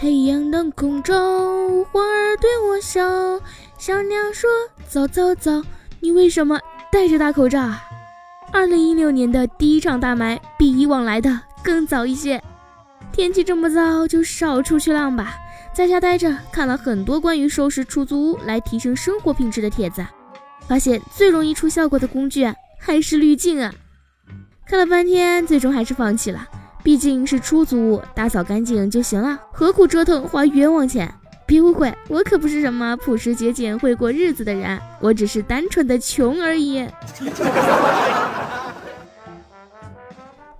[0.00, 1.12] 太阳当空照，
[1.92, 3.02] 花儿对我笑，
[3.76, 4.48] 小鸟说
[4.88, 5.62] 早早早，
[6.00, 6.58] 你为什么
[6.90, 7.84] 戴着大口罩啊？
[8.50, 12.42] 二零一六年的第一场大霾比以往来的更早一些，
[13.12, 15.34] 天气这么早，就少出去浪吧，
[15.74, 20.02] 在家待着，看了很多关于收拾出租屋来提升生活品质的帖子，
[20.66, 23.70] 发现最容易出效果的工具还是滤镜啊，
[24.66, 26.48] 看了半天，最终还是放弃了。
[26.82, 31.12] 毕竟是出租屋，打扫干净就行了，何苦折腾花冤枉钱？
[31.46, 36.86] 别误会，我可不是什么朴实节俭、会过日子的人，我只是单纯的穷而已。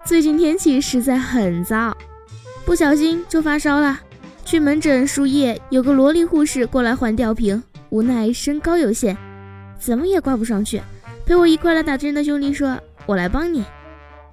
[0.05, 1.97] 最近天气实在很糟，
[2.65, 4.01] 不小心就发烧了。
[4.45, 9.17] 去门诊输液，有个萝莉护士过来换吊瓶，无奈身高有限，
[9.79, 10.83] 怎么也挂不上去。
[11.25, 13.65] 陪我一块来打针的兄弟说：“我来帮你。”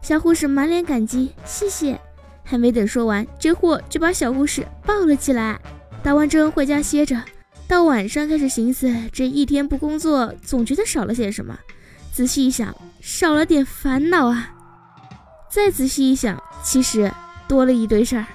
[0.07, 1.99] 小护士满脸感激，谢谢。
[2.41, 5.59] 还没等说完，这货就把小护士抱了起来。
[6.01, 7.21] 打完针回家歇着，
[7.67, 11.59] 到晚上开始寻思，这一天不工作，总觉得少了些什么。
[12.13, 14.49] 仔细一想，少了点烦恼啊。
[15.49, 17.11] 再仔细一想，其实
[17.45, 18.25] 多了一堆事儿。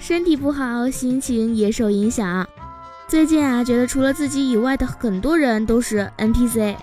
[0.00, 2.44] 身体不好，心情也受影响。
[3.06, 6.74] 最近啊，觉得除了自己以外的很多人都是 NPC。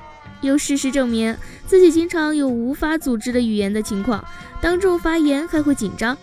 [0.41, 4.23] 有事实证明，自己经常有无法组织的语言的情况，
[4.61, 6.17] 当众发言还会紧张。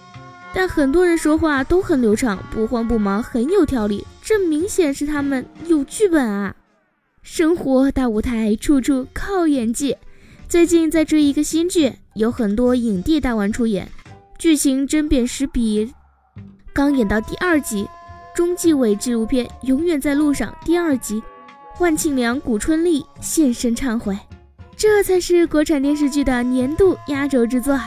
[0.55, 6.56] 但很多人说话都很流畅，不慌不忙，很有条理，这明显是他们有剧本啊！
[7.23, 9.96] 生活大舞台，处处靠演技。
[10.48, 13.90] 最近在追一个新剧，有很多影帝大腕出演，
[14.39, 15.92] 剧情针砭时弊。
[16.73, 17.86] 刚演到第二集，
[18.35, 21.23] 中纪委纪录片《永远在路上》第二集。
[21.79, 24.19] 万庆良、古春丽现身忏悔，
[24.77, 27.79] 这才是国产电视剧的年度压轴之作，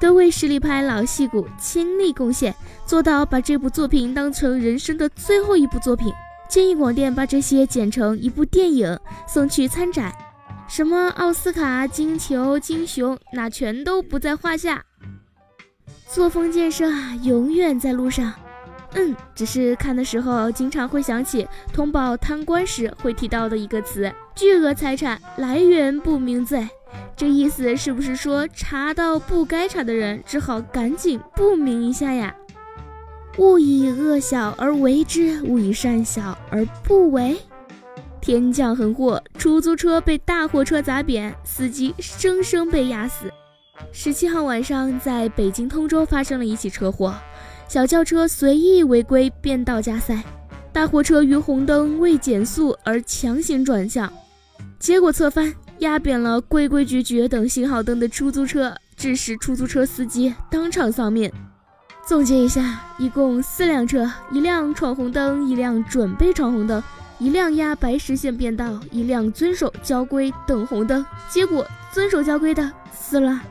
[0.00, 2.54] 都为实力派老戏骨倾力贡献，
[2.86, 6.12] 做到把这部作品当成人生的最后一部作品。
[6.48, 10.14] 建议广电把这些剪成一部电影送去参展，
[10.68, 14.84] 什么奥斯卡、金球、金熊，那全都不在话下。
[16.08, 16.88] 作风建设
[17.24, 18.32] 永远在路上。
[18.96, 26.66] 嗯，只是看的时候经常会想起通报贪官时会提到的一个词：巨额财产来源不明罪。
[27.14, 32.34] 这意思是不是说查到不该查的人，只好赶紧不明一下呀？
[33.36, 37.36] 勿以恶小而为之，勿以善小而不为。
[38.18, 43.30] 天降横祸，出租车被大货车砸扁，司机生生被压死。
[43.92, 47.14] 十七号晚上，在北京通州发生了一起车祸。
[47.68, 50.22] 小轿车随意违规变道加塞，
[50.72, 54.10] 大货车于红灯未减速而强行转向，
[54.78, 61.30] 结果侧翻压扁了规规矩矩等信号灯的出租车，致使出租车司机当场丧命。
[62.06, 66.80] 总结一下，一共四辆车，一辆闯红灯，一辆准备闯红灯，
[67.18, 71.04] 一辆压白实线变道，一辆遵守交规等红灯。
[71.28, 73.42] 结果遵守交规的死了。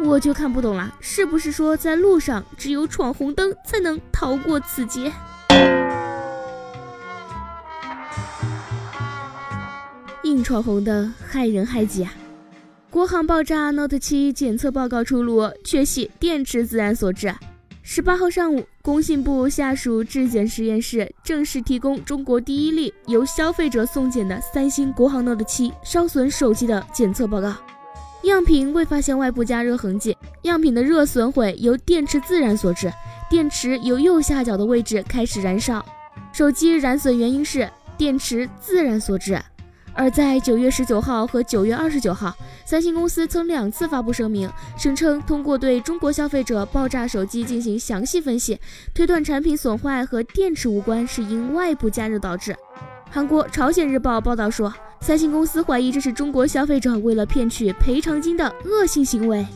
[0.00, 5.12] 我就看不懂了，是不是说在路上只有闯红灯才能逃过此劫？
[10.22, 12.12] 硬闯红灯害人害己啊！
[12.90, 17.34] 国航爆炸 Note 7检测报告出炉，确系电池自燃所致。
[17.82, 27.54] 十八号上午，工信部下属质检实验室正式提供中国第一例由消费者送检的三星国行 Note 7烧损手机的检测报告。
[28.24, 32.92] 样品未发现外部加热痕迹，样品的热损毁由电池自燃所致，
[33.30, 35.84] 电池由右下角的位置开始燃烧，
[36.32, 39.40] 手机燃损原因是电池自燃所致。
[39.94, 48.60] 而在九月十九号和九月二十九号，三星公司曾两次发布声明，声称通过对中国消费者爆炸手机进行详细分析，
[48.92, 52.54] 推断产品损坏和电池无关，是因外部加热导致。
[53.10, 54.72] 韩国《朝鲜日报》报道说。
[55.00, 59.46] 三星公司怀疑这是中国消费者为了骗取赔偿金的恶性行为。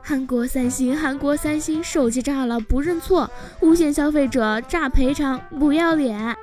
[0.00, 3.30] 韩国三星，韩国三星手机炸了不认错，
[3.60, 6.34] 诬陷消费者诈赔偿，不要脸！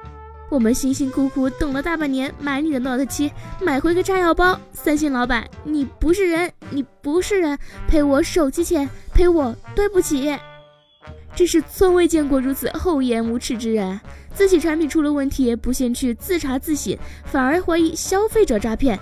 [0.48, 4.60] 我们辛辛苦苦等了大半年，买你的 Note 7，买回个炸药包。
[4.72, 10.38] 三星老板，你不是人，你不是人，赔我手机钱，赔我，对不起。
[11.36, 14.00] 这是从未见过如此厚颜无耻之人。
[14.34, 19.00] 自己产品出了问题，不先去自查自省，反而怀疑消费者诈骗。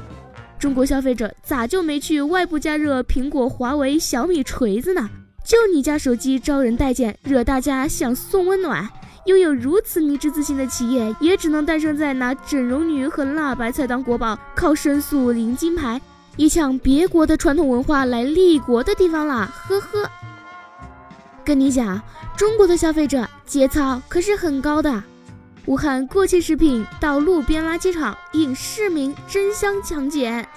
[0.59, 5.09] 中国消费者咋就没去外部加热苹果、华为、小米锤子呢？
[5.43, 8.87] 就你家手机招人待见，惹大家想送温暖。
[9.25, 15.99] 拥有如此迷之自信的企业，也只能诞生在拿整容女和辣白菜当国宝，靠申诉领金牌，
[16.37, 19.53] 以抢别国的传统文化来立国的地方了。
[19.67, 20.09] 呵呵，
[21.45, 22.01] 跟你讲，
[22.37, 25.03] 中国的消费者节操可是很高的。
[25.65, 30.47] 武汉过期食品到路边垃圾场，引市民争相抢捡。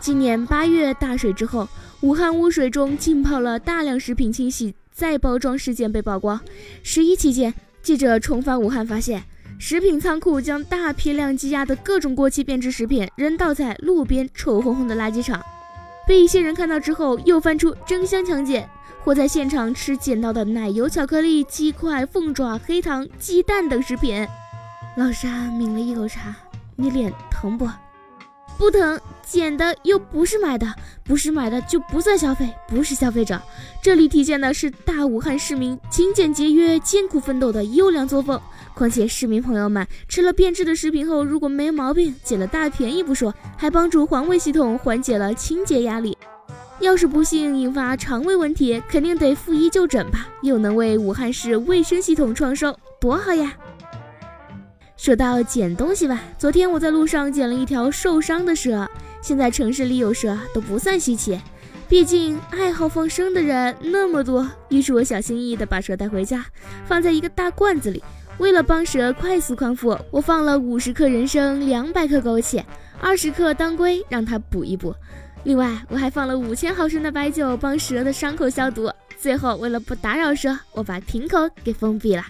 [0.00, 1.68] 今年八月大水之后，
[2.00, 6.40] 武汉污水中浸泡了大量食品清洗再包装事件被曝光。
[6.82, 7.52] 十一期间。
[7.82, 9.24] 记者重返武汉，发现
[9.58, 15.42] 食品仓库将大批量积压的各种过期变质食品扔倒在路边臭烘烘的垃圾场，
[16.06, 18.70] 被一些人看到之后，又翻出争相抢捡
[19.04, 24.26] 或在现场吃捡到的奶油、巧克力、鸡块、凤爪、黑糖、鸡蛋等食品。
[24.96, 26.34] 老沙抿了一口茶，
[26.76, 27.68] 你脸疼不？
[28.58, 30.72] 不疼，捡的又不是买的，
[31.02, 33.40] 不是买的就不算消费，不是消费者。
[33.82, 38.40] 这里体现的是大武汉市民勤俭节约、艰苦奋斗的优良作风。
[38.74, 46.16] 况且市民朋友们吃了变质的食品后，如果没毛病，捡了大便宜不说，还帮助环卫系统缓解了清洁压力。
[46.82, 53.52] 要是不幸引发肠胃问题，肯定得负一就诊吧，又能为武汉市卫生系统创收，多好呀！
[54.96, 58.90] 说到捡东西吧，昨天我在路上捡了一条受伤的蛇。
[59.20, 61.40] 现在城市里有蛇都不算稀奇，
[61.88, 64.50] 毕竟爱好放生的人那么多。
[64.68, 66.44] 于是我小心翼翼地把蛇带回家，
[66.84, 68.02] 放在一个大罐子里。
[68.38, 72.60] 为了帮蛇快速康复，我放了五十克人参，两百克枸杞，
[73.00, 74.92] 二十克当归，让它补一补。
[75.44, 78.90] 另外，我还放了五千毫升的白酒，帮蛇的伤口消毒。
[79.20, 82.24] 最后，为了不打扰蛇，我把瓶口给封闭了。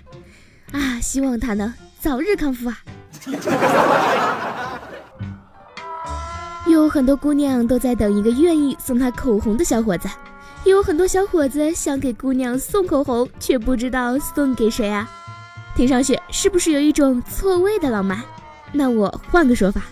[0.73, 1.73] 啊，希望它能。
[2.01, 2.79] 早日康复啊！
[6.67, 10.09] 有很多姑娘都在等一个愿意送她口红的小伙子，
[10.65, 15.09] 也有很多小伙子想给姑娘送口红，却不知道送给谁啊？
[15.77, 18.21] 听上去是不是有一种错位的浪漫？
[18.73, 19.83] 那我换个说法，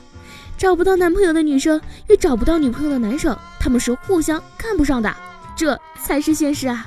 [0.60, 1.80] 找不到男朋友的女生
[2.10, 5.10] 与找不到女朋友的男生，他们是互相看不上的，
[5.56, 6.86] 这才是现实啊！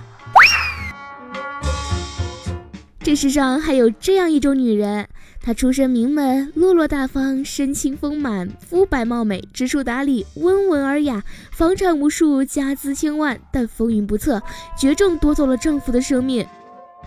[3.00, 5.08] 这世上还有这样一种女人，
[5.42, 14.40] 她出身名门，落落大方，身轻丰满，肤白貌美，知书达理，温文尔雅，房产无数，家资千万，但风云不测，
[14.78, 16.46] 绝症夺走了丈夫的生命。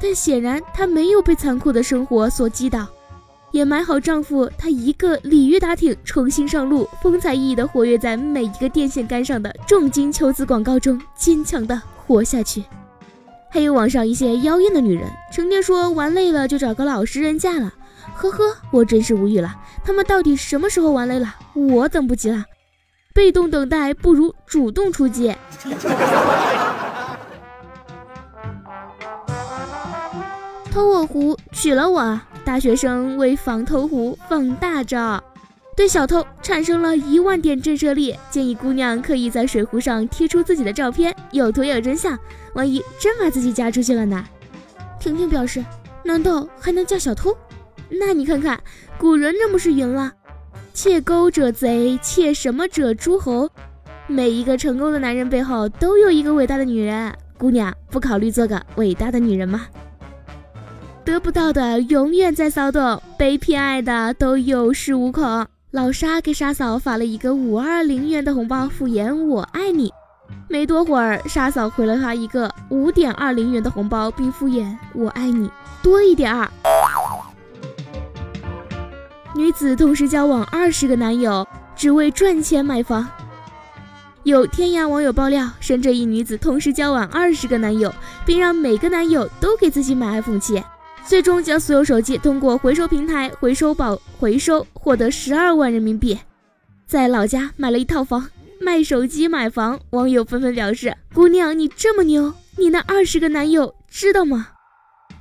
[0.00, 2.88] 但显然她没有被残酷的生活所击倒，
[3.52, 12.64] 掩埋好丈夫，她一个鲤鱼打挺，重新上路，风采奕奕地活跃在每一个电线杆上的重金求子广告中，坚强地活下去。
[13.48, 17.72] 还有网上一些妖艳的女人，成天说玩累了就找个老实人嫁了。
[18.14, 19.54] 呵呵，我真是无语了。
[19.84, 21.34] 他们到底什么时候玩累了？
[21.54, 22.44] 我等不及了。
[23.14, 25.34] 被动等待不如主动出击。
[30.70, 32.20] 偷我壶，娶了我。
[32.46, 35.20] 大学生为防偷壶放大招。
[35.76, 42.16] 对小偷产生了一万点震慑力，建议姑娘可以在水壶上贴出自己的照片，有图有真相，
[42.54, 44.24] 万一真把自己嫁出去了呢？
[45.00, 45.62] 婷婷表示，
[46.04, 47.36] 难道还能嫁小偷？
[47.88, 48.62] 那你看看，
[48.96, 50.12] 古人那不是云了，
[50.72, 53.50] 窃钩者贼，窃什么者诸侯。
[54.06, 59.66] 每一个成功的男人背后都有一个伟大的女人，姑娘不考虑做个伟大的女人吗？
[61.06, 65.46] 得不到的永远在骚动，被偏爱的都有恃无恐。
[65.70, 69.92] 老沙给沙嫂发了一个五二零元的红包，敷衍我爱你。
[70.48, 75.48] 没多会儿，沙嫂回了他一个五点二零元的红包，并敷衍我爱你
[75.80, 76.50] 多一点儿。
[79.32, 81.46] 女子同时交往二十个男友，
[81.76, 83.06] 只为赚钱买房。
[84.24, 87.94] 有天涯网友爆料，深圳一女子同时交往二十个男友，
[88.24, 90.60] 并让每个男友都给自己买 iPhone 七。
[91.06, 96.18] 最终将所有手机通过回收平台回收宝回收，获得十二万人民币，
[96.84, 98.28] 在老家买了一套房，
[98.60, 99.78] 卖手机买房。
[99.90, 104.48] 网友纷纷表示：“姑娘，你这么牛，你那二十个男友知道吗？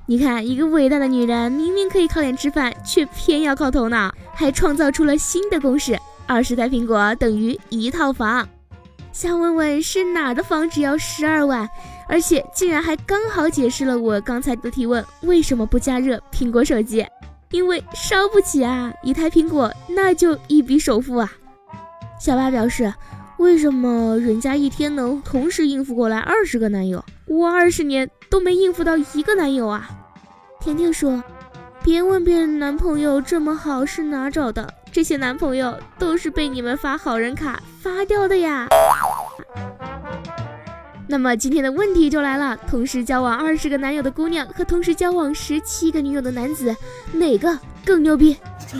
[0.07, 8.47] 你看，一个伟大的女人，明明可以靠脸吃饭，却偏要靠头脑，还创造出了新的公式：二十台苹果等于一套房。
[9.11, 11.69] 想问问是哪的房只要十二万？”
[12.07, 17.05] 而且竟然还刚好解释了我刚才的提问：为什么不加热苹果手机？
[17.51, 21.31] 因为烧不起啊，一台苹果那就一笔首付啊。
[22.19, 22.93] 小八表示，
[23.37, 29.89] 为什么人家一天能同时应付过来二十个男友，我二十年都没应付到一个男友啊？
[30.59, 31.23] 甜甜说，
[31.83, 38.67] 别问别人男朋友这么好是哪找的，这些男朋友都是被你们发好人卡发掉的呀。
[41.07, 46.75] 那么今天的问题就来了：同时交往二十个男友的姑娘和同时交往十七个女友的男子，
[47.13, 48.35] 哪个更牛逼？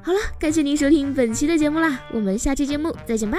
[0.00, 3.38] 好了，感谢您收听本期的节目啦，我们下期节目再见吧。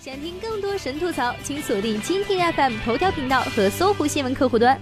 [0.00, 4.78] 想听更多神吐槽，请锁定蜻蜓 FM 头条频道和搜狐新闻客户端。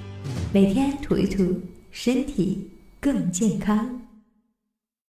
[0.52, 1.60] 每天吐一吐，
[1.92, 3.99] 身体更健康。